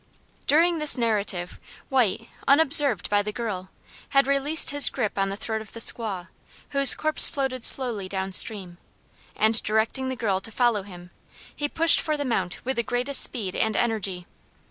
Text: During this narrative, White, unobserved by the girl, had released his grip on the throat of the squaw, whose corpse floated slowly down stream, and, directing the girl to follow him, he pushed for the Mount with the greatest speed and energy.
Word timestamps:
During 0.47 0.79
this 0.79 0.97
narrative, 0.97 1.59
White, 1.89 2.27
unobserved 2.47 3.07
by 3.07 3.21
the 3.21 3.31
girl, 3.31 3.69
had 4.09 4.25
released 4.25 4.71
his 4.71 4.89
grip 4.89 5.15
on 5.15 5.29
the 5.29 5.37
throat 5.37 5.61
of 5.61 5.73
the 5.73 5.79
squaw, 5.79 6.29
whose 6.69 6.95
corpse 6.95 7.29
floated 7.29 7.63
slowly 7.63 8.09
down 8.09 8.31
stream, 8.33 8.79
and, 9.35 9.61
directing 9.61 10.09
the 10.09 10.15
girl 10.15 10.39
to 10.41 10.51
follow 10.51 10.81
him, 10.81 11.11
he 11.55 11.69
pushed 11.69 12.01
for 12.01 12.17
the 12.17 12.25
Mount 12.25 12.65
with 12.65 12.77
the 12.77 12.81
greatest 12.81 13.21
speed 13.21 13.55
and 13.55 13.75
energy. 13.77 14.25